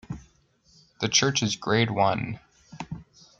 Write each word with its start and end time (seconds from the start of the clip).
The 0.99 1.07
church 1.07 1.43
is 1.43 1.55
grade 1.55 1.91
one. 1.91 2.39